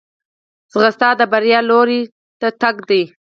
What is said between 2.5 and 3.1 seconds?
تګ دی